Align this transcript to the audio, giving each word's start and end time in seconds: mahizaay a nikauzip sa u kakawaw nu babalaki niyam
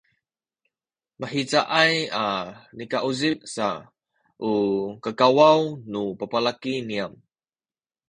mahizaay 1.19 1.95
a 2.21 2.23
nikauzip 2.77 3.37
sa 3.55 3.67
u 4.49 4.51
kakawaw 5.03 5.59
nu 5.91 6.01
babalaki 6.19 6.73
niyam 6.87 7.13